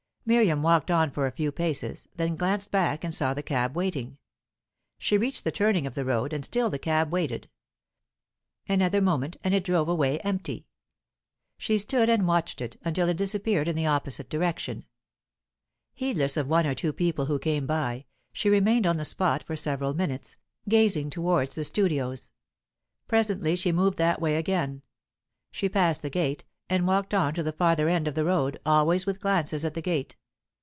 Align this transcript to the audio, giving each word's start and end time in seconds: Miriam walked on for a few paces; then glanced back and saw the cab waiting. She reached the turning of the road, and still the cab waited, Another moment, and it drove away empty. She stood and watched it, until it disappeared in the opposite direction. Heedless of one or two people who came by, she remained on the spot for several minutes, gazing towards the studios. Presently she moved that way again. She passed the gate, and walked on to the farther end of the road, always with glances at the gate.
Miriam 0.23 0.61
walked 0.61 0.91
on 0.91 1.09
for 1.09 1.25
a 1.25 1.31
few 1.31 1.51
paces; 1.51 2.07
then 2.15 2.35
glanced 2.35 2.69
back 2.69 3.03
and 3.03 3.13
saw 3.13 3.33
the 3.33 3.41
cab 3.43 3.75
waiting. 3.75 4.17
She 4.99 5.17
reached 5.17 5.43
the 5.43 5.51
turning 5.51 5.87
of 5.87 5.95
the 5.95 6.05
road, 6.05 6.31
and 6.31 6.45
still 6.45 6.69
the 6.69 6.77
cab 6.79 7.11
waited, 7.11 7.49
Another 8.69 9.01
moment, 9.01 9.37
and 9.43 9.55
it 9.55 9.63
drove 9.63 9.89
away 9.89 10.19
empty. 10.19 10.67
She 11.57 11.79
stood 11.79 12.07
and 12.07 12.27
watched 12.27 12.61
it, 12.61 12.77
until 12.85 13.09
it 13.09 13.17
disappeared 13.17 13.67
in 13.67 13.75
the 13.75 13.87
opposite 13.87 14.29
direction. 14.29 14.85
Heedless 15.95 16.37
of 16.37 16.47
one 16.47 16.67
or 16.67 16.75
two 16.75 16.93
people 16.93 17.25
who 17.25 17.39
came 17.39 17.65
by, 17.65 18.05
she 18.31 18.47
remained 18.47 18.85
on 18.85 18.97
the 18.97 19.03
spot 19.05 19.41
for 19.43 19.55
several 19.55 19.95
minutes, 19.95 20.35
gazing 20.69 21.09
towards 21.09 21.55
the 21.55 21.63
studios. 21.63 22.29
Presently 23.07 23.55
she 23.55 23.71
moved 23.71 23.97
that 23.97 24.21
way 24.21 24.35
again. 24.35 24.83
She 25.51 25.67
passed 25.67 26.03
the 26.03 26.11
gate, 26.11 26.43
and 26.69 26.87
walked 26.87 27.13
on 27.13 27.33
to 27.33 27.43
the 27.43 27.51
farther 27.51 27.89
end 27.89 28.07
of 28.07 28.15
the 28.15 28.23
road, 28.23 28.57
always 28.65 29.05
with 29.05 29.19
glances 29.19 29.65
at 29.65 29.73
the 29.73 29.81
gate. 29.81 30.15